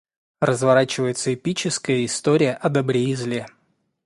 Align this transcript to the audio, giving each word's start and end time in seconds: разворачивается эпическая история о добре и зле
разворачивается 0.39 1.31
эпическая 1.35 2.03
история 2.05 2.55
о 2.55 2.69
добре 2.69 3.03
и 3.05 3.13
зле 3.13 3.45